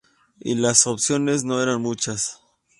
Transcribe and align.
Y 0.39 0.55
las 0.55 0.87
opciones 0.87 1.43
no 1.43 1.61
eran 1.61 1.79
muchas. 1.79 2.39